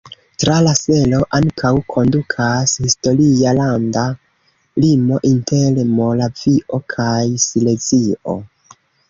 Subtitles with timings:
[0.43, 4.07] Tra la selo ankaŭ kondukas historia landa
[4.85, 8.37] limo inter Moravio kaj Silezio.